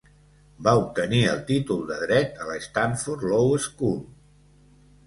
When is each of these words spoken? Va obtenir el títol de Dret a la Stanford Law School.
Va 0.67 0.71
obtenir 0.79 1.19
el 1.33 1.43
títol 1.51 1.83
de 1.91 1.99
Dret 2.07 2.43
a 2.45 2.49
la 2.53 2.59
Stanford 2.65 3.31
Law 3.35 3.57
School. 3.71 3.97